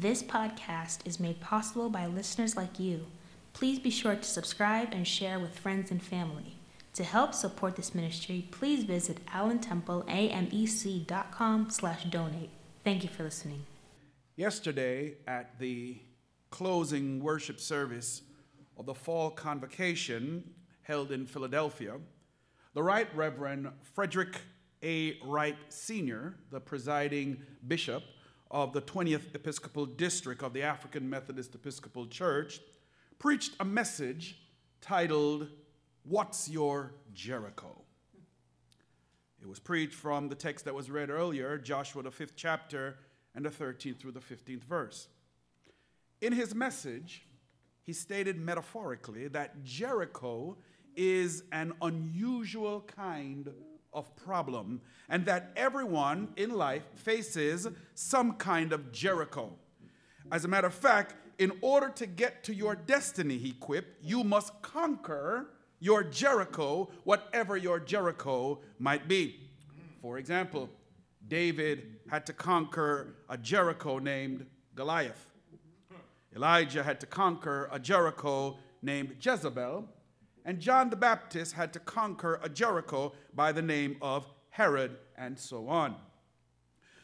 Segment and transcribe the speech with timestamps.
[0.00, 3.04] This podcast is made possible by listeners like you.
[3.52, 6.56] Please be sure to subscribe and share with friends and family.
[6.94, 12.48] To help support this ministry, please visit allentempleamec.com slash donate.
[12.82, 13.66] Thank you for listening.
[14.36, 15.98] Yesterday, at the
[16.48, 18.22] closing worship service
[18.78, 20.44] of the fall convocation
[20.80, 21.98] held in Philadelphia,
[22.72, 24.40] the Right Reverend Frederick
[24.82, 25.18] A.
[25.26, 28.02] Wright Sr., the presiding bishop
[28.50, 32.60] of the 20th Episcopal District of the African Methodist Episcopal Church,
[33.18, 34.38] preached a message
[34.80, 35.48] titled,
[36.02, 37.82] What's Your Jericho?
[39.40, 42.98] It was preached from the text that was read earlier, Joshua, the fifth chapter,
[43.34, 45.08] and the 13th through the 15th verse.
[46.20, 47.26] In his message,
[47.82, 50.56] he stated metaphorically that Jericho
[50.96, 53.48] is an unusual kind
[53.92, 59.52] of problem, and that everyone in life faces some kind of Jericho.
[60.30, 64.22] As a matter of fact, in order to get to your destiny, he quipped, you
[64.22, 65.48] must conquer
[65.80, 69.40] your Jericho, whatever your Jericho might be.
[70.02, 70.68] For example,
[71.26, 75.26] David had to conquer a Jericho named Goliath.
[76.34, 79.84] Elijah had to conquer a Jericho named Jezebel.
[80.44, 85.38] And John the Baptist had to conquer a Jericho by the name of Herod, and
[85.38, 85.96] so on.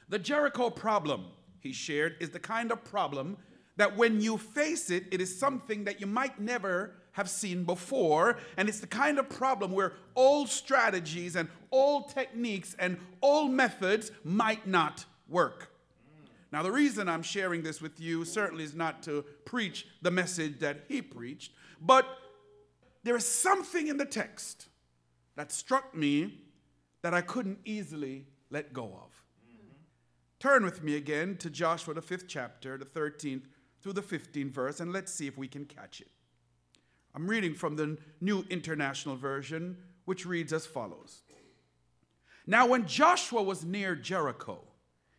[0.08, 1.26] The Jericho problem,
[1.60, 3.36] he shared, is the kind of problem
[3.76, 8.38] that when you face it, it is something that you might never have seen before.
[8.56, 14.10] And it's the kind of problem where old strategies and old techniques and old methods
[14.24, 15.70] might not work.
[16.52, 20.60] Now, the reason I'm sharing this with you certainly is not to preach the message
[20.60, 22.06] that he preached, but
[23.06, 24.66] there is something in the text
[25.36, 26.40] that struck me
[27.02, 29.22] that I couldn't easily let go of.
[29.48, 29.76] Mm-hmm.
[30.40, 33.44] Turn with me again to Joshua, the fifth chapter, the 13th
[33.80, 36.08] through the 15th verse, and let's see if we can catch it.
[37.14, 41.22] I'm reading from the New International Version, which reads as follows
[42.44, 44.58] Now, when Joshua was near Jericho,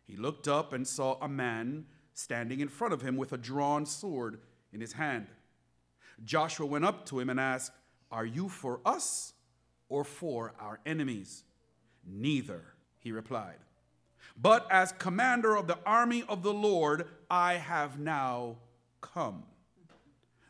[0.04, 3.86] he looked up and saw a man standing in front of him with a drawn
[3.86, 4.40] sword
[4.74, 5.28] in his hand.
[6.24, 7.72] Joshua went up to him and asked,
[8.10, 9.34] Are you for us
[9.88, 11.44] or for our enemies?
[12.06, 12.62] Neither,
[12.98, 13.58] he replied.
[14.40, 18.56] But as commander of the army of the Lord, I have now
[19.00, 19.44] come.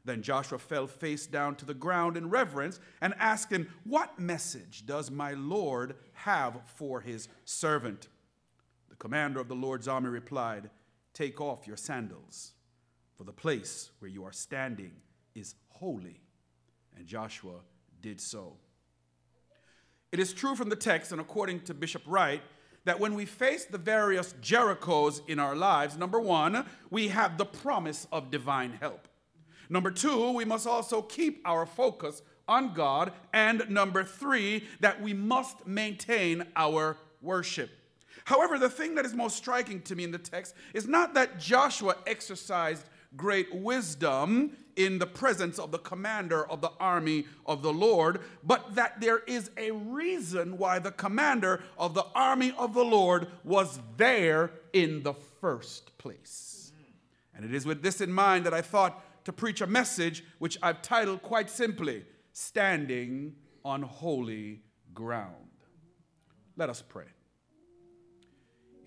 [0.05, 4.87] Then Joshua fell face down to the ground in reverence and asked him, What message
[4.87, 8.09] does my Lord have for his servant?
[8.89, 10.71] The commander of the Lord's army replied,
[11.13, 12.53] Take off your sandals,
[13.17, 14.93] for the place where you are standing
[15.35, 16.23] is holy.
[16.99, 17.61] And Joshua
[18.03, 18.57] did so.
[20.11, 22.43] It is true from the text, and according to Bishop Wright,
[22.85, 27.45] that when we face the various Jerichos in our lives, number one, we have the
[27.45, 29.07] promise of divine help.
[29.69, 33.13] Number two, we must also keep our focus on God.
[33.33, 37.71] And number three, that we must maintain our worship.
[38.25, 41.39] However, the thing that is most striking to me in the text is not that
[41.39, 42.87] Joshua exercised
[43.17, 48.75] great wisdom in the presence of the commander of the army of the Lord, but
[48.75, 53.81] that there is a reason why the commander of the army of the Lord was
[53.97, 56.73] there in the first place.
[57.35, 60.59] And it is with this in mind that I thought to preach a message which
[60.63, 64.63] I've titled quite simply Standing on Holy
[64.95, 65.35] Ground.
[66.57, 67.05] Let us pray.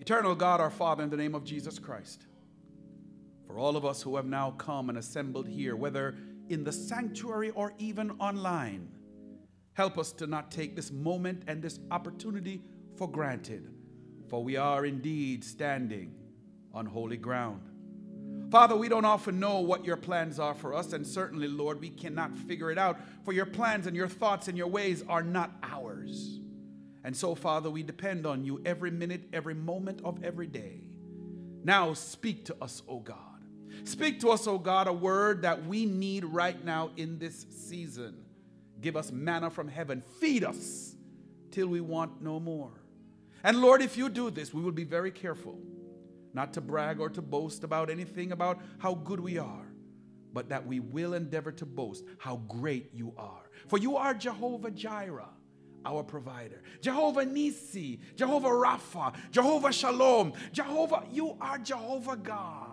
[0.00, 2.26] Eternal God, our Father, in the name of Jesus Christ
[3.52, 6.14] for all of us who have now come and assembled here, whether
[6.48, 8.88] in the sanctuary or even online.
[9.74, 12.62] Help us to not take this moment and this opportunity
[12.96, 13.68] for granted,
[14.28, 16.14] for we are indeed standing
[16.72, 17.60] on holy ground.
[18.50, 21.90] Father, we don't often know what your plans are for us, and certainly, Lord, we
[21.90, 25.50] cannot figure it out, for your plans and your thoughts and your ways are not
[25.62, 26.40] ours.
[27.04, 30.80] And so, Father, we depend on you every minute, every moment of every day.
[31.64, 33.31] Now, speak to us, O God.
[33.84, 38.16] Speak to us, O God, a word that we need right now in this season.
[38.80, 40.02] Give us manna from heaven.
[40.20, 40.94] Feed us
[41.50, 42.72] till we want no more.
[43.44, 45.58] And Lord, if you do this, we will be very careful
[46.34, 49.66] not to brag or to boast about anything about how good we are,
[50.32, 53.50] but that we will endeavor to boast how great you are.
[53.68, 55.28] For you are Jehovah Jireh
[55.84, 56.62] our provider.
[56.80, 62.71] Jehovah Nisi, Jehovah Rapha, Jehovah Shalom, Jehovah, you are Jehovah God.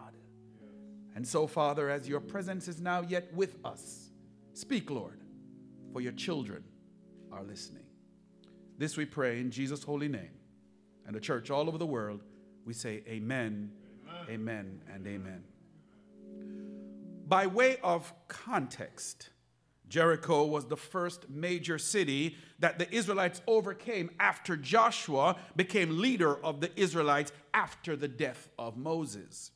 [1.19, 4.09] And so, Father, as your presence is now yet with us,
[4.53, 5.19] speak, Lord,
[5.91, 6.63] for your children
[7.29, 7.83] are listening.
[8.77, 10.31] This we pray in Jesus' holy name.
[11.05, 12.23] And the church all over the world,
[12.63, 13.69] we say, Amen,
[14.29, 15.43] amen, amen and amen.
[17.27, 19.29] By way of context,
[19.89, 26.61] Jericho was the first major city that the Israelites overcame after Joshua became leader of
[26.61, 29.51] the Israelites after the death of Moses.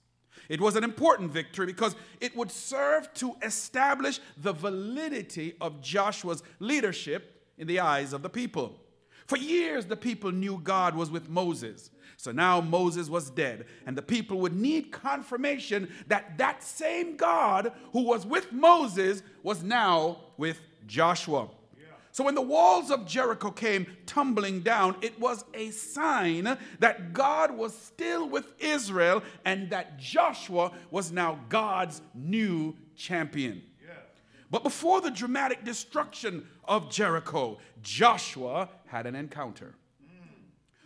[0.50, 6.44] It was an important victory because it would serve to establish the validity of Joshua's
[6.60, 8.80] leadership in the eyes of the people.
[9.26, 11.92] For years, the people knew God was with Moses.
[12.18, 17.72] So now Moses was dead, and the people would need confirmation that that same God
[17.92, 21.50] who was with Moses was now with Joshua.
[22.14, 27.58] So when the walls of Jericho came tumbling down, it was a sign that God
[27.58, 33.64] was still with Israel and that Joshua was now God's new champion.
[34.52, 39.74] But before the dramatic destruction of Jericho, Joshua had an encounter.
[40.06, 40.28] Mm.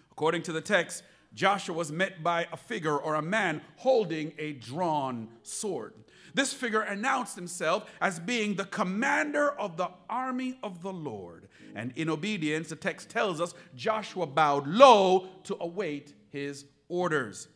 [0.09, 1.03] According to the text,
[1.33, 5.93] Joshua was met by a figure or a man holding a drawn sword.
[6.37, 11.47] This figure announced himself as being the commander of the army of the Lord.
[11.73, 17.47] And in obedience, the text tells us Joshua bowed low to await his orders.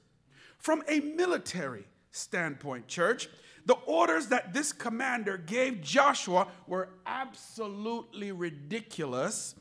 [0.57, 3.29] From a military standpoint, church,
[3.67, 9.53] the orders that this commander gave Joshua were absolutely ridiculous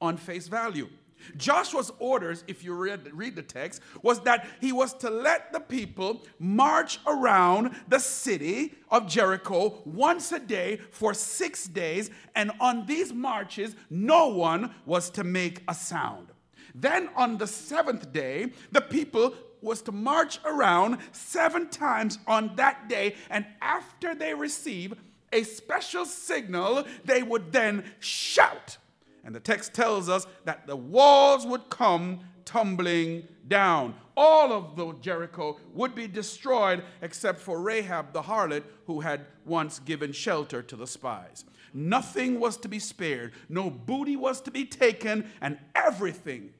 [0.00, 0.88] on face value.
[1.36, 5.60] Joshua's orders, if you read, read the text, was that he was to let the
[5.60, 12.86] people march around the city of Jericho once a day for six days, and on
[12.86, 16.28] these marches, no one was to make a sound.
[16.74, 22.88] Then on the seventh day, the people was to march around seven times on that
[22.88, 24.94] day, and after they receive
[25.32, 28.76] a special signal, they would then shout
[29.24, 33.94] and the text tells us that the walls would come tumbling down.
[34.16, 39.78] All of the Jericho would be destroyed except for Rahab the harlot, who had once
[39.78, 41.44] given shelter to the spies.
[41.72, 46.50] Nothing was to be spared, no booty was to be taken, and everything,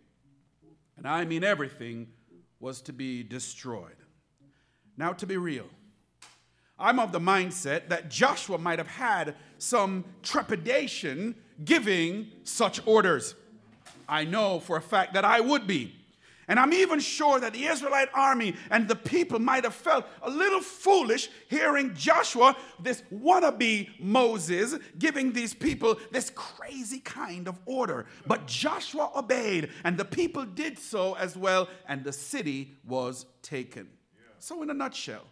[0.96, 2.08] and I mean everything,
[2.60, 3.96] was to be destroyed.
[4.96, 5.66] Now, to be real,
[6.78, 13.34] I'm of the mindset that Joshua might have had some trepidation giving such orders.
[14.08, 15.94] I know for a fact that I would be.
[16.48, 20.28] And I'm even sure that the Israelite army and the people might have felt a
[20.28, 28.06] little foolish hearing Joshua, this wannabe Moses, giving these people this crazy kind of order.
[28.26, 33.88] But Joshua obeyed, and the people did so as well, and the city was taken.
[34.38, 35.24] So, in a nutshell,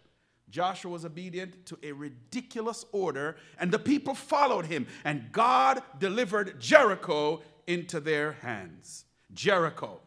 [0.51, 6.59] Joshua was obedient to a ridiculous order, and the people followed him, and God delivered
[6.59, 9.05] Jericho into their hands.
[9.33, 10.01] Jericho,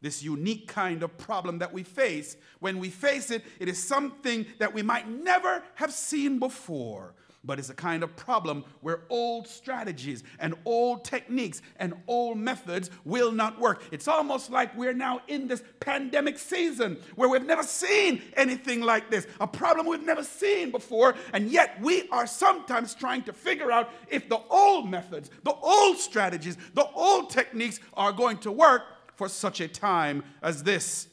[0.00, 4.46] this unique kind of problem that we face, when we face it, it is something
[4.58, 9.48] that we might never have seen before but it's a kind of problem where old
[9.48, 13.82] strategies and old techniques and old methods will not work.
[13.90, 19.10] It's almost like we're now in this pandemic season where we've never seen anything like
[19.10, 23.72] this, a problem we've never seen before, and yet we are sometimes trying to figure
[23.72, 28.82] out if the old methods, the old strategies, the old techniques are going to work
[29.14, 31.08] for such a time as this.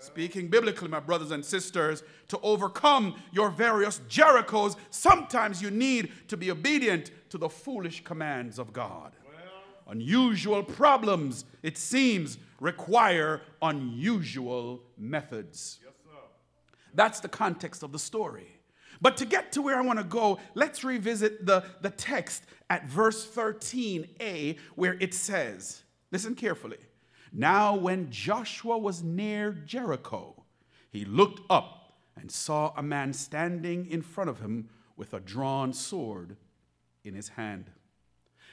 [0.00, 6.36] Speaking biblically, my brothers and sisters, to overcome your various Jerichos, sometimes you need to
[6.36, 9.12] be obedient to the foolish commands of God.
[9.24, 9.34] Well,
[9.88, 15.80] unusual problems, it seems, require unusual methods.
[15.82, 15.92] Yes,
[16.94, 18.58] That's the context of the story.
[19.00, 22.86] But to get to where I want to go, let's revisit the, the text at
[22.88, 26.78] verse 13a, where it says, listen carefully.
[27.32, 30.44] Now, when Joshua was near Jericho,
[30.90, 35.72] he looked up and saw a man standing in front of him with a drawn
[35.72, 36.36] sword
[37.04, 37.70] in his hand.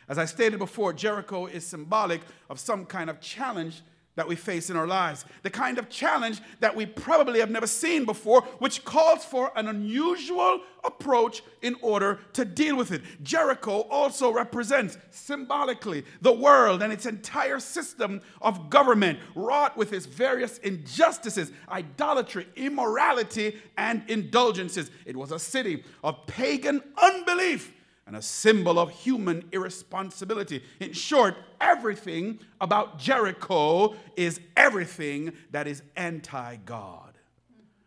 [0.08, 3.82] As I stated before, Jericho is symbolic of some kind of challenge
[4.16, 7.68] that we face in our lives, the kind of challenge that we probably have never
[7.68, 13.02] seen before, which calls for an unusual approach in order to deal with it.
[13.24, 20.06] Jericho also represents symbolically the world and its entire system of government, wrought with its
[20.06, 24.92] various injustices, idolatry, immorality, and indulgences.
[25.06, 27.74] It was a city of pagan unbelief
[28.08, 30.64] and a symbol of human irresponsibility.
[30.80, 37.18] In short, everything about Jericho is everything that is anti God.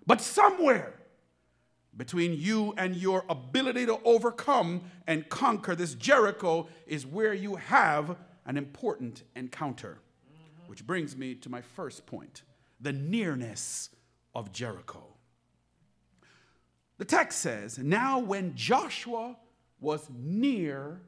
[0.06, 0.94] But somewhere
[1.96, 8.16] between you and your ability to overcome and conquer this Jericho is where you have
[8.46, 9.98] an important encounter.
[10.66, 12.42] Which brings me to my first point
[12.80, 13.90] the nearness
[14.34, 15.02] of Jericho.
[16.98, 19.36] The text says, Now when Joshua
[19.80, 21.00] was near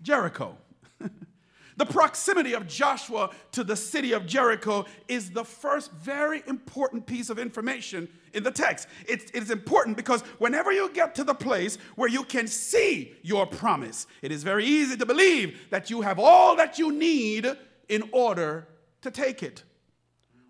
[0.00, 0.56] Jericho,
[1.76, 7.30] the proximity of Joshua to the city of Jericho is the first very important piece
[7.30, 8.88] of information in the text.
[9.06, 13.46] It's, it's important because whenever you get to the place where you can see your
[13.46, 17.46] promise, it is very easy to believe that you have all that you need
[17.88, 18.68] in order
[19.02, 19.62] to take it.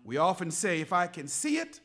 [0.03, 1.79] We often say, if I can see it,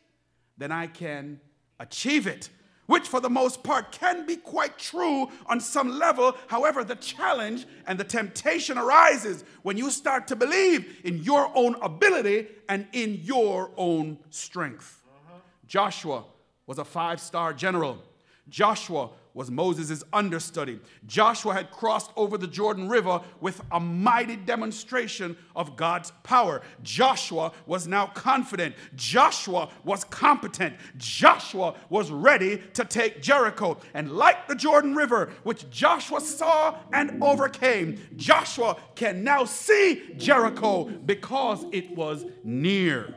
[0.57, 1.41] then I can
[1.79, 2.51] achieve it
[2.89, 6.35] which for the most part can be quite true on some level.
[6.47, 11.77] However, the challenge and the temptation arises when you start to believe in your own
[11.83, 15.05] ability and in your own strength.
[15.07, 15.39] Uh-huh.
[15.67, 16.25] Joshua
[16.67, 18.03] was a five star general.
[18.49, 20.81] Joshua was Moses' understudy.
[21.07, 26.63] Joshua had crossed over the Jordan River with a mighty demonstration of God's power.
[26.83, 28.75] Joshua was now confident.
[28.97, 30.75] Joshua was competent.
[30.97, 33.79] Joshua was ready to take Jericho.
[33.95, 40.85] And like the Jordan River, which Joshua saw and overcame, Joshua can now see Jericho
[40.85, 43.15] because it was near.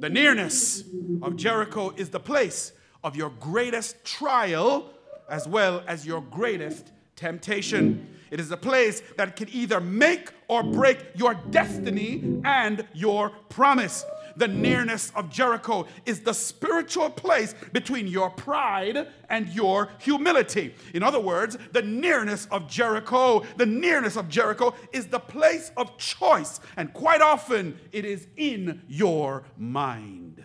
[0.00, 0.82] The nearness
[1.22, 4.90] of Jericho is the place of your greatest trial
[5.28, 8.06] as well as your greatest temptation.
[8.30, 14.04] It is a place that can either make or break your destiny and your promise.
[14.36, 20.74] The nearness of Jericho is the spiritual place between your pride and your humility.
[20.94, 25.98] In other words, the nearness of Jericho, the nearness of Jericho is the place of
[25.98, 30.44] choice, and quite often it is in your mind.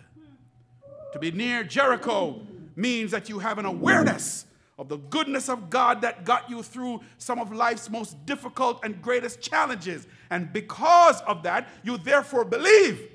[1.12, 4.46] To be near Jericho means that you have an awareness
[4.78, 9.00] of the goodness of God that got you through some of life's most difficult and
[9.00, 10.06] greatest challenges.
[10.30, 13.08] And because of that, you therefore believe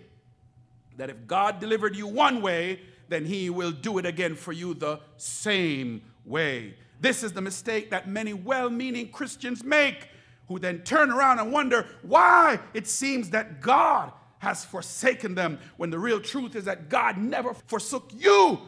[0.97, 4.73] that if God delivered you one way, then He will do it again for you
[4.73, 6.75] the same way.
[7.01, 10.09] This is the mistake that many well meaning Christians make,
[10.47, 15.89] who then turn around and wonder why it seems that God has forsaken them, when
[15.89, 18.59] the real truth is that God never forsook you.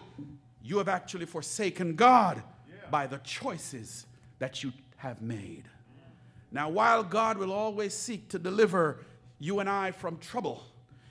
[0.61, 2.43] You have actually forsaken God
[2.91, 4.05] by the choices
[4.39, 5.63] that you have made.
[6.51, 8.99] Now, while God will always seek to deliver
[9.39, 10.63] you and I from trouble,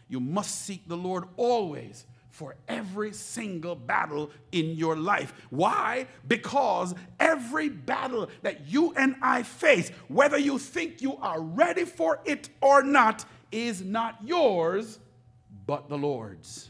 [0.09, 5.33] you must seek the Lord always for every single battle in your life.
[5.51, 6.07] Why?
[6.29, 12.21] Because every battle that you and I face, whether you think you are ready for
[12.25, 14.99] it or not, is not yours,
[15.67, 16.69] but the Lord's.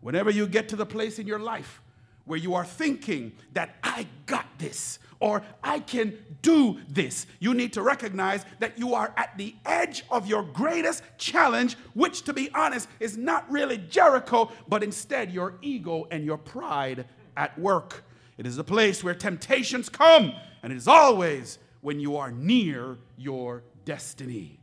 [0.00, 1.82] Whenever you get to the place in your life
[2.28, 7.26] where you are thinking that I got this or I can do this.
[7.40, 12.22] You need to recognize that you are at the edge of your greatest challenge, which,
[12.22, 17.06] to be honest, is not really Jericho, but instead your ego and your pride
[17.36, 18.04] at work.
[18.36, 20.32] It is a place where temptations come,
[20.62, 24.60] and it is always when you are near your destiny.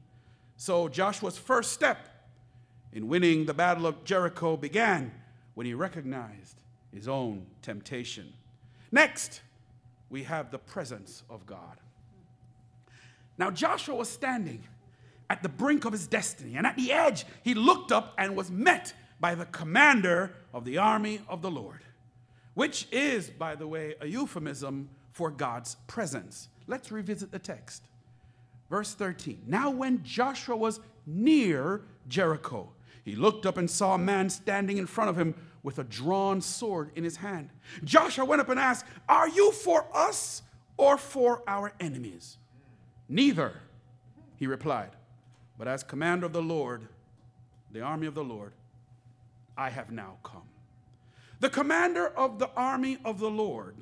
[0.56, 2.08] So Joshua's first step
[2.94, 5.12] in winning the battle of Jericho began
[5.54, 6.62] when he recognized
[6.96, 8.34] his own temptation.
[8.92, 9.42] Next,
[10.10, 11.80] we have the presence of God.
[13.38, 14.64] Now, Joshua was standing
[15.30, 18.50] at the brink of his destiny, and at the edge, he looked up and was
[18.50, 21.82] met by the commander of the army of the Lord,
[22.54, 26.50] which is, by the way, a euphemism for God's presence.
[26.68, 27.84] Let's revisit the text.
[28.70, 29.44] Verse 13.
[29.48, 32.70] Now, when Joshua was near Jericho,
[33.04, 35.36] he looked up and saw a man standing in front of him
[35.66, 37.50] with a drawn sword in his hand.
[37.84, 40.44] Joshua went up and asked, Are you for us
[40.78, 42.38] or for our enemies?
[43.10, 43.62] Neither,
[44.38, 44.92] he replied,
[45.58, 46.88] but as commander of the Lord,
[47.72, 48.54] the army of the Lord,
[49.58, 50.44] I have now come.
[51.40, 53.76] The commander of the army of the Lord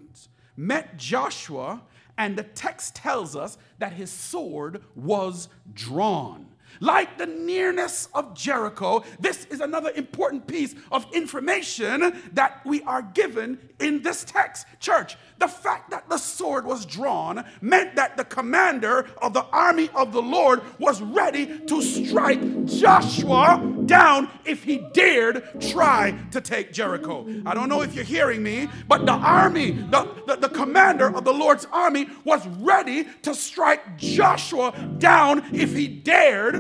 [0.56, 1.82] met Joshua,
[2.18, 6.48] and the text tells us that his sword was drawn.
[6.80, 13.02] Like the nearness of Jericho, this is another important piece of information that we are
[13.02, 14.66] given in this text.
[14.80, 19.90] Church, the fact that the sword was drawn meant that the commander of the army
[19.96, 26.74] of the Lord was ready to strike Joshua down if he dared try to take
[26.74, 27.26] Jericho.
[27.46, 31.24] I don't know if you're hearing me, but the army, the, the, the commander of
[31.24, 36.54] the Lord's army was ready to strike Joshua down if he dared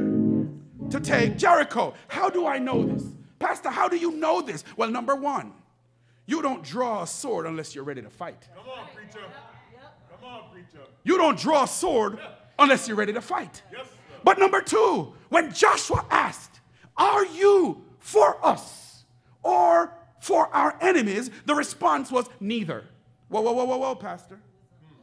[0.90, 1.94] to take Jericho.
[2.08, 3.04] How do I know this?
[3.40, 4.64] Pastor, how do you know this?
[4.78, 5.54] Well, number one,
[6.26, 8.48] you don't draw a sword unless you're ready to fight.
[8.56, 9.26] Come on, preacher.
[10.10, 10.86] Come on, preacher.
[11.04, 12.20] You don't draw a sword
[12.58, 13.62] unless you're ready to fight.
[13.72, 13.88] Yes,
[14.24, 16.62] but number two, when Joshua asked,
[16.98, 19.06] Are you for us
[19.42, 22.86] or for our enemies, the response was neither.
[23.28, 24.40] Whoa, whoa, whoa, whoa, whoa, Pastor.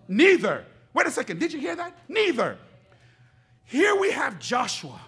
[0.09, 0.64] Neither.
[0.94, 1.38] Wait a second.
[1.38, 1.99] Did you hear that?
[2.09, 2.56] Neither.
[3.64, 4.99] Here we have Joshua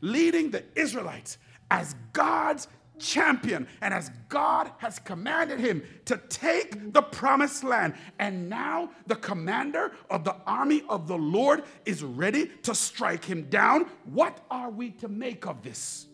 [0.00, 1.36] leading the Israelites
[1.70, 2.66] as God's
[2.98, 7.92] champion and as God has commanded him to take the promised land.
[8.18, 13.50] And now the commander of the army of the Lord is ready to strike him
[13.50, 13.84] down.
[14.04, 16.06] What are we to make of this?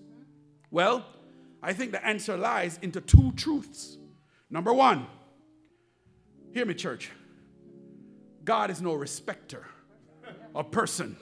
[0.75, 1.07] Well,
[1.62, 3.97] I think the answer lies into two truths.
[4.50, 5.07] Number one,
[6.52, 7.12] hear me, church.
[8.43, 9.64] God is no respecter
[10.52, 11.16] of person.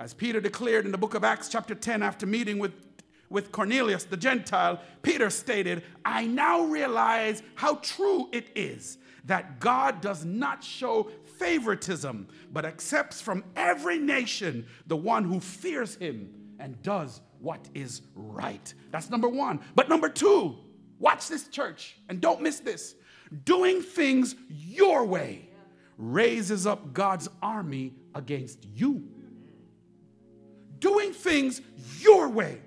[0.00, 2.72] As Peter declared in the book of Acts, chapter 10, after meeting with
[3.28, 8.96] with Cornelius the Gentile, Peter stated, I now realize how true it is
[9.26, 15.96] that God does not show favoritism, but accepts from every nation the one who fears
[15.96, 18.72] him and does what is right.
[18.90, 19.60] That's number one.
[19.74, 20.56] But number two,
[20.98, 22.94] watch this, church, and don't miss this.
[23.44, 25.48] Doing things your way
[25.98, 29.08] raises up God's army against you.
[30.78, 31.60] Doing things
[32.00, 32.60] your way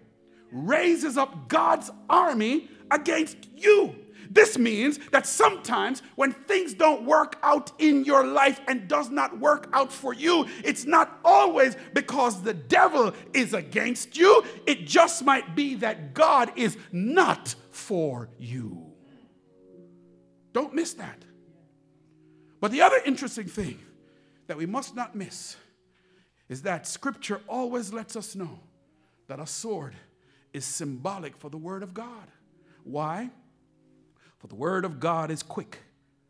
[0.52, 3.96] raises up God's army against you.
[4.30, 9.40] This means that sometimes when things don't work out in your life and does not
[9.40, 14.44] work out for you, it's not always because the devil is against you.
[14.68, 18.94] It just might be that God is not for you.
[20.54, 21.26] Don't miss that.
[22.62, 23.80] But the other interesting thing
[24.48, 25.56] that we must not miss
[26.50, 28.60] is that scripture always lets us know
[29.28, 29.96] that a sword
[30.54, 32.28] is symbolic for the Word of God.
[32.84, 33.30] Why?
[34.40, 35.80] For the Word of God is quick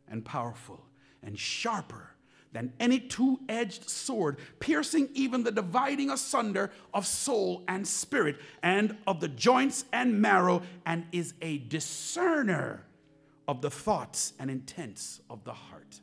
[0.08, 0.84] and powerful
[1.22, 2.10] and sharper
[2.52, 8.96] than any two edged sword, piercing even the dividing asunder of soul and spirit and
[9.06, 12.84] of the joints and marrow, and is a discerner
[13.46, 16.00] of the thoughts and intents of the heart.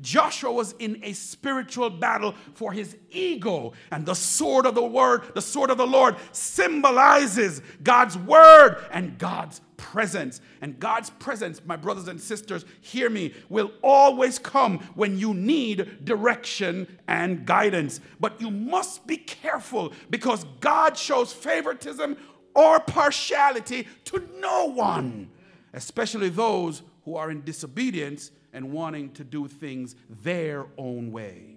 [0.00, 3.72] Joshua was in a spiritual battle for his ego.
[3.90, 9.18] And the sword of the word, the sword of the Lord, symbolizes God's word and
[9.18, 10.40] God's presence.
[10.60, 16.04] And God's presence, my brothers and sisters, hear me, will always come when you need
[16.04, 18.00] direction and guidance.
[18.20, 22.16] But you must be careful because God shows favoritism
[22.54, 25.30] or partiality to no one,
[25.72, 31.56] especially those who are in disobedience and wanting to do things their own way.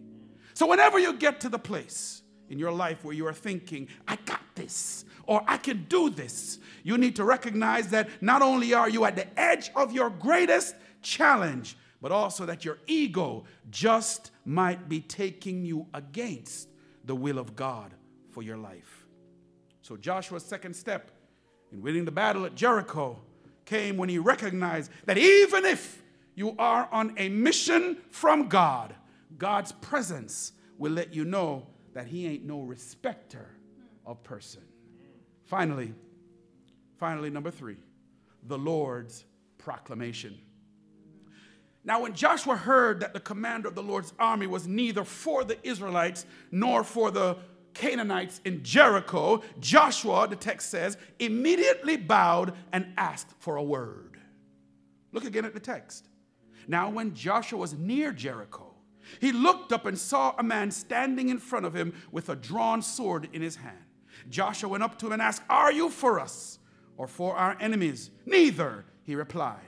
[0.54, 4.18] So, whenever you get to the place in your life where you are thinking, I
[4.26, 8.90] got this, or I can do this, you need to recognize that not only are
[8.90, 14.90] you at the edge of your greatest challenge, but also that your ego just might
[14.90, 16.68] be taking you against
[17.06, 17.94] the will of God
[18.32, 19.06] for your life.
[19.82, 21.12] So, Joshua's second step
[21.72, 23.20] in winning the battle at Jericho
[23.66, 26.04] came when he recognized that even if
[26.36, 28.96] you are on a mission from God,
[29.38, 33.48] God's presence will let you know that He ain't no respecter
[34.06, 34.62] of person.
[35.46, 35.94] Finally,
[36.98, 37.78] finally, number three,
[38.48, 39.26] the Lord's
[39.58, 40.38] proclamation.
[41.86, 45.58] Now, when Joshua heard that the commander of the Lord's army was neither for the
[45.68, 47.38] Israelites nor for the
[47.74, 54.18] Canaanites in Jericho, Joshua, the text says, immediately bowed and asked for a word.
[55.12, 56.08] Look again at the text.
[56.68, 58.73] Now, when Joshua was near Jericho,
[59.20, 62.82] he looked up and saw a man standing in front of him with a drawn
[62.82, 63.78] sword in his hand.
[64.30, 66.60] Joshua went up to him and asked, Are you for us
[66.98, 68.12] or for our enemies?
[68.26, 69.60] Neither, he replied.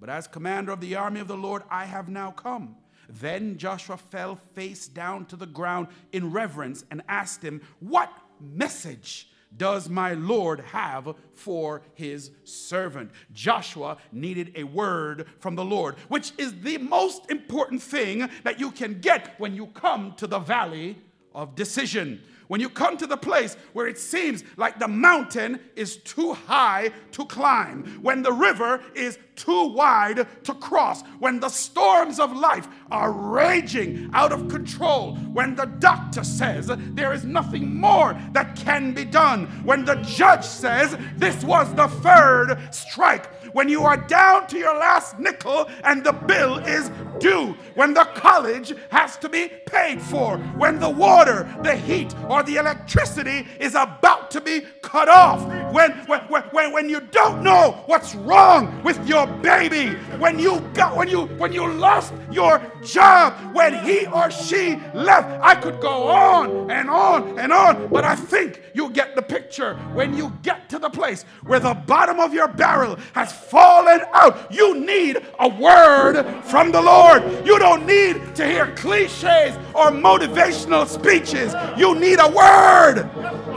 [0.00, 2.76] But as commander of the army of the Lord, I have now come.
[3.08, 9.28] Then Joshua fell face down to the ground in reverence and asked him, What message
[9.56, 13.10] does my Lord have for his servant?
[13.32, 18.70] Joshua needed a word from the Lord, which is the most important thing that you
[18.70, 20.98] can get when you come to the valley
[21.34, 22.22] of decision.
[22.50, 26.90] When you come to the place where it seems like the mountain is too high
[27.12, 32.66] to climb, when the river is too wide to cross, when the storms of life
[32.90, 38.94] are raging out of control, when the doctor says there is nothing more that can
[38.94, 44.46] be done, when the judge says this was the third strike, when you are down
[44.48, 49.48] to your last nickel and the bill is due, when the college has to be
[49.66, 55.08] paid for, when the water, the heat, or the electricity is about to be cut
[55.08, 60.60] off, when, when, when, when you don't know what's wrong with your baby, when you
[60.74, 65.42] got when you when you lost your job, when he or she left.
[65.42, 69.74] I could go on and on and on, but I think you get the picture
[69.94, 74.52] when you get to the place where the bottom of your barrel has fallen out.
[74.52, 77.22] You need a word from the Lord.
[77.46, 81.54] You don't need to hear cliches or motivational speeches.
[81.76, 83.08] You need a word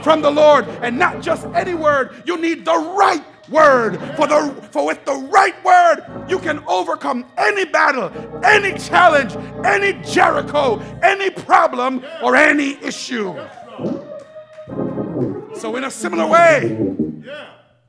[0.02, 2.22] from the Lord, and not just any word.
[2.26, 3.98] You need the right word.
[4.16, 8.10] For the for with the right word, you can overcome any battle,
[8.44, 13.34] any challenge, any Jericho, any problem, or any issue.
[15.56, 16.94] So in a similar way,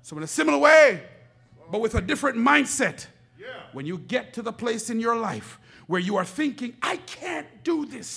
[0.02, 1.04] so in a similar way,
[1.76, 3.08] but with a different mindset,
[3.74, 7.66] when you get to the place in your life where you are thinking, I can't
[7.66, 8.08] do this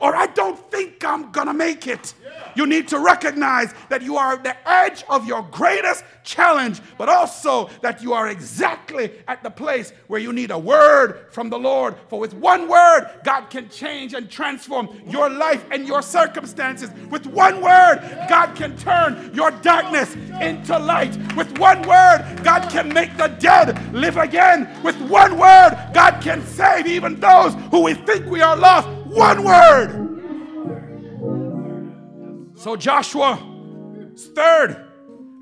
[0.00, 2.14] or I don't think I'm gonna make it.
[2.54, 7.08] You need to recognize that you are at the edge of your greatest challenge, but
[7.08, 11.58] also that you are exactly at the place where you need a word from the
[11.58, 11.94] Lord.
[12.08, 16.90] For with one word, God can change and transform your life and your circumstances.
[17.10, 21.16] With one word, God can turn your darkness into light.
[21.34, 24.68] With one word, God can make the dead live again.
[24.82, 29.44] With one word, God can save even those who we think we are lost one
[29.44, 30.08] word.
[32.56, 33.38] So Joshua's
[34.34, 34.84] third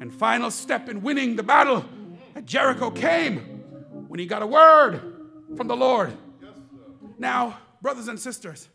[0.01, 1.85] and final step in winning the battle
[2.35, 3.39] at Jericho came
[4.09, 5.01] when he got a word
[5.57, 6.13] from the Lord.
[7.19, 8.69] Now, brothers and sisters,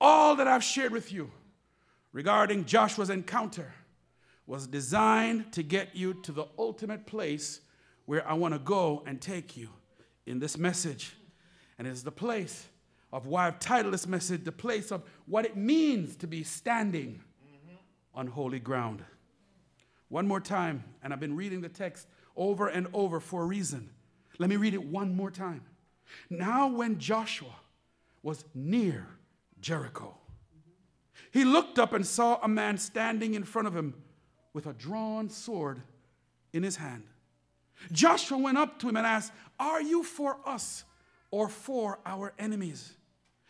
[0.00, 1.30] all that I've shared with you
[2.12, 3.72] regarding Joshua's encounter
[4.46, 7.60] was designed to get you to the ultimate place
[8.04, 9.68] where I want to go and take you
[10.26, 11.16] in this message.
[11.78, 12.66] And it's the place
[13.14, 17.20] of why I've titled this message, The Place of What It Means to Be Standing
[17.46, 17.76] mm-hmm.
[18.12, 19.04] on Holy Ground.
[20.08, 23.88] One more time, and I've been reading the text over and over for a reason.
[24.38, 25.62] Let me read it one more time.
[26.28, 27.54] Now, when Joshua
[28.24, 29.06] was near
[29.60, 30.18] Jericho,
[31.30, 33.94] he looked up and saw a man standing in front of him
[34.52, 35.80] with a drawn sword
[36.52, 37.04] in his hand.
[37.92, 40.82] Joshua went up to him and asked, Are you for us
[41.30, 42.96] or for our enemies?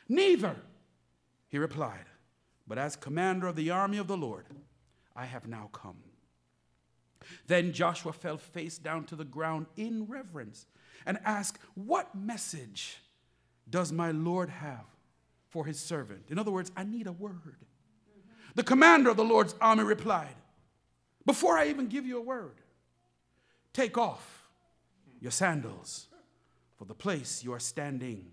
[0.08, 0.56] Neither,
[1.48, 2.06] he replied,
[2.66, 4.46] but as commander of the army of the Lord,
[5.14, 5.96] I have now come.
[7.46, 10.66] Then Joshua fell face down to the ground in reverence
[11.06, 12.98] and asked, What message
[13.68, 14.84] does my Lord have
[15.48, 16.24] for his servant?
[16.30, 17.56] In other words, I need a word.
[18.54, 20.34] The commander of the Lord's army replied,
[21.26, 22.60] Before I even give you a word,
[23.72, 24.48] take off
[25.20, 26.08] your sandals,
[26.76, 28.32] for the place you are standing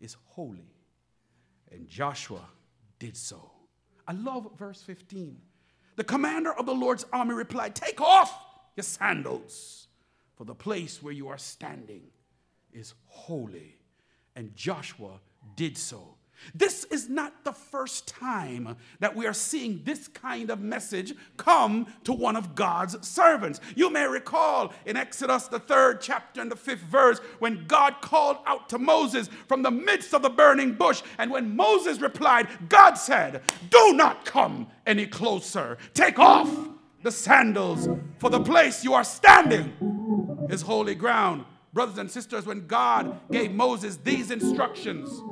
[0.00, 0.77] is holy.
[1.72, 2.48] And Joshua
[2.98, 3.50] did so.
[4.06, 5.36] I love verse 15.
[5.96, 8.32] The commander of the Lord's army replied, Take off
[8.76, 9.88] your sandals,
[10.36, 12.02] for the place where you are standing
[12.72, 13.76] is holy.
[14.36, 15.20] And Joshua
[15.56, 16.17] did so.
[16.54, 21.86] This is not the first time that we are seeing this kind of message come
[22.04, 23.60] to one of God's servants.
[23.76, 28.38] You may recall in Exodus, the third chapter and the fifth verse, when God called
[28.46, 31.02] out to Moses from the midst of the burning bush.
[31.18, 35.78] And when Moses replied, God said, Do not come any closer.
[35.94, 36.50] Take off
[37.02, 39.72] the sandals, for the place you are standing
[40.50, 41.44] is holy ground.
[41.78, 45.22] Brothers and sisters, when God gave Moses these instructions,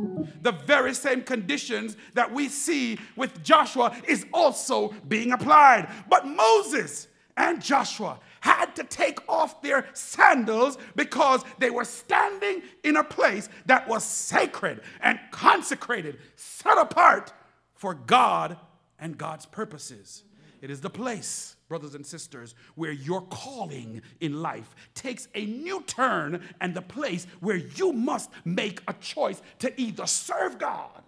[0.43, 5.89] the very same conditions that we see with Joshua is also being applied.
[6.09, 12.97] But Moses and Joshua had to take off their sandals because they were standing in
[12.97, 17.33] a place that was sacred and consecrated, set apart
[17.75, 18.57] for God
[19.01, 20.23] and God's purposes.
[20.63, 25.83] It is the place brothers and sisters, where your calling in life takes a new
[25.83, 31.03] turn and the place where you must make a choice to either serve God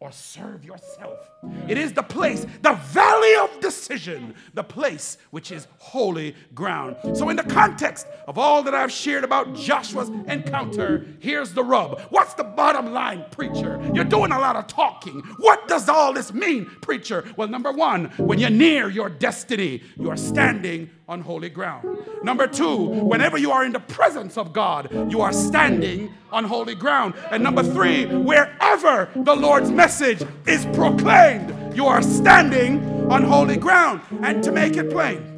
[0.00, 1.30] or serve yourself.
[1.68, 6.96] It is the place, the valley of decision, the place which is holy ground.
[7.14, 12.00] So, in the context of all that I've shared about Joshua's encounter, here's the rub.
[12.10, 13.80] What's the bottom line, preacher?
[13.94, 15.20] You're doing a lot of talking.
[15.38, 17.24] What does all this mean, preacher?
[17.36, 21.86] Well, number one, when you're near your destiny, you are standing on holy ground.
[22.22, 26.74] Number two, whenever you are in the presence of God, you are standing on holy
[26.74, 27.14] ground.
[27.30, 34.00] And number three, wherever the Lord's message is proclaimed, you are standing on holy ground.
[34.22, 35.30] And to make it plain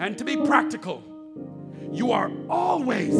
[0.00, 1.02] and to be practical,
[1.92, 3.12] you are always,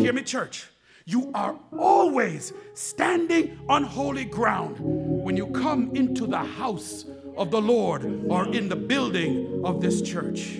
[0.00, 0.66] hear me, church,
[1.04, 7.04] you are always standing on holy ground when you come into the house
[7.36, 10.58] of the Lord are in the building of this church.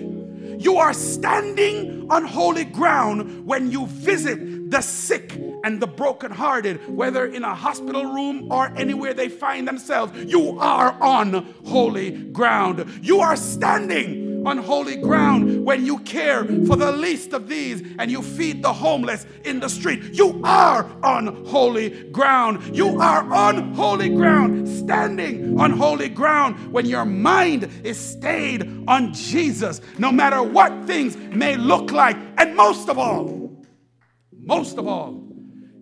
[0.58, 7.26] You are standing on holy ground when you visit the sick and the brokenhearted, whether
[7.26, 10.12] in a hospital room or anywhere they find themselves.
[10.24, 13.00] You are on holy ground.
[13.02, 18.10] You are standing on holy ground when you care for the least of these and
[18.10, 20.14] you feed the homeless in the street.
[20.14, 22.76] You are on holy ground.
[22.76, 29.12] You are on holy ground, standing on holy ground when your mind is stayed on
[29.14, 32.16] Jesus, no matter what things may look like.
[32.38, 33.64] And most of all,
[34.32, 35.22] most of all,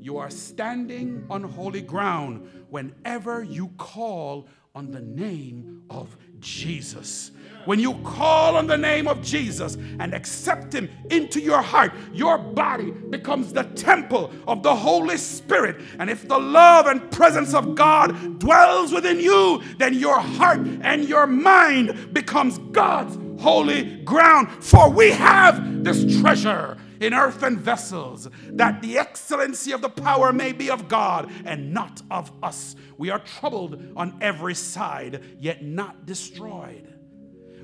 [0.01, 7.31] you are standing on holy ground whenever you call on the name of Jesus.
[7.67, 12.39] When you call on the name of Jesus and accept Him into your heart, your
[12.39, 15.77] body becomes the temple of the Holy Spirit.
[15.99, 21.09] And if the love and presence of God dwells within you, then your heart and
[21.09, 24.49] your mind becomes God's holy ground.
[24.65, 30.53] For we have this treasure in earthen vessels, that the excellency of the power may
[30.53, 32.77] be of God and not of us.
[32.99, 36.87] We are troubled on every side, yet not destroyed.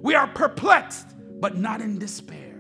[0.03, 1.09] We are perplexed,
[1.41, 2.55] but not in despair.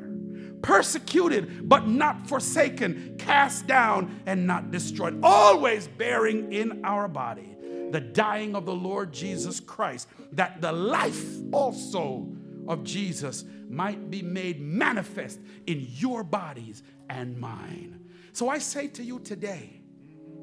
[0.62, 3.16] Persecuted, but not forsaken.
[3.18, 5.20] Cast down and not destroyed.
[5.22, 7.56] Always bearing in our body
[7.90, 12.26] the dying of the Lord Jesus Christ, that the life also
[12.68, 18.00] of Jesus might be made manifest in your bodies and mine.
[18.32, 19.80] So I say to you today,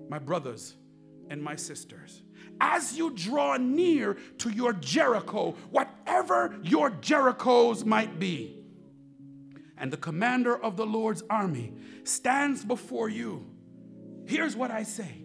[0.10, 0.76] my brothers
[1.30, 2.24] and my sisters,
[2.60, 8.60] as you draw near to your Jericho, whatever your Jerichos might be,
[9.78, 13.46] and the commander of the Lord's army stands before you,
[14.26, 15.24] here's what I say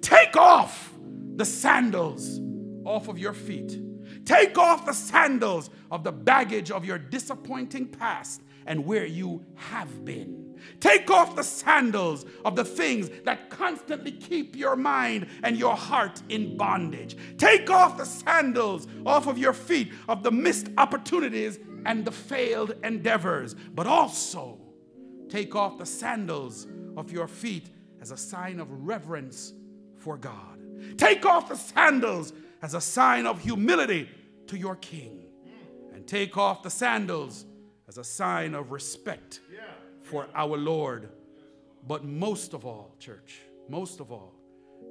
[0.00, 0.92] take off
[1.36, 2.40] the sandals
[2.84, 3.78] off of your feet
[4.24, 10.04] Take off the sandals of the baggage of your disappointing past and where you have
[10.04, 10.58] been.
[10.80, 16.22] Take off the sandals of the things that constantly keep your mind and your heart
[16.28, 17.16] in bondage.
[17.36, 22.74] Take off the sandals off of your feet of the missed opportunities and the failed
[22.82, 24.58] endeavors, but also
[25.28, 27.68] take off the sandals of your feet
[28.00, 29.52] as a sign of reverence
[29.98, 30.58] for God.
[30.96, 32.32] Take off the sandals
[32.64, 34.08] as a sign of humility
[34.46, 35.20] to your king.
[35.92, 37.44] And take off the sandals
[37.86, 39.40] as a sign of respect
[40.00, 41.10] for our Lord.
[41.86, 44.32] But most of all, church, most of all,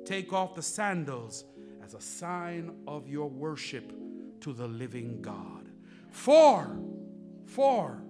[0.06, 1.46] take off the sandals
[1.84, 3.92] as a sign of your worship
[4.42, 5.68] to the living God.
[6.12, 6.78] For,
[7.48, 8.04] for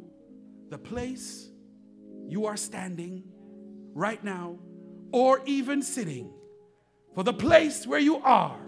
[0.71, 1.47] the place
[2.28, 3.23] you are standing
[3.93, 4.58] right now,
[5.13, 6.34] or even sitting,
[7.15, 8.60] for the place where you are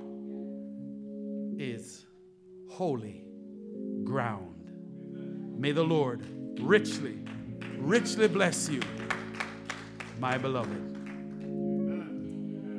[1.58, 2.06] is
[2.70, 3.26] holy
[4.04, 4.70] ground.
[5.58, 6.26] May the Lord
[6.60, 7.20] richly,
[7.78, 8.82] richly bless you,
[10.20, 10.95] my beloved.